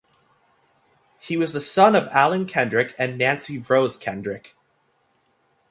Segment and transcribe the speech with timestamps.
[1.19, 4.55] He was the son of Allen Kendrick and Nancy (Rose) Kendrick.